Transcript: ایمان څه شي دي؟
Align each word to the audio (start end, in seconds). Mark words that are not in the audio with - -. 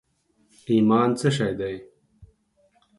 ایمان 0.71 1.09
څه 1.19 1.29
شي 1.37 1.51
دي؟ 1.59 1.73